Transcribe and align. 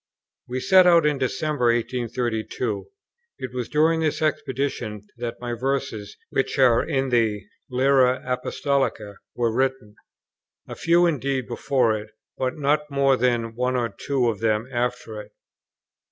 We 0.47 0.59
set 0.61 0.87
out 0.87 1.05
in 1.05 1.19
December, 1.19 1.65
1832. 1.65 2.87
It 3.37 3.53
was 3.53 3.69
during 3.69 3.99
this 3.99 4.19
expedition 4.19 5.05
that 5.17 5.39
my 5.39 5.53
Verses 5.53 6.17
which 6.31 6.57
are 6.57 6.83
in 6.83 7.09
the 7.09 7.45
Lyra 7.69 8.19
Apostolica 8.25 9.17
were 9.35 9.55
written; 9.55 9.93
a 10.67 10.73
few 10.73 11.05
indeed 11.05 11.47
before 11.47 11.95
it, 11.95 12.09
but 12.35 12.57
not 12.57 12.89
more 12.89 13.15
than 13.15 13.53
one 13.53 13.75
or 13.75 13.89
two 13.89 14.27
of 14.27 14.39
them 14.39 14.67
after 14.73 15.21
it. 15.21 15.33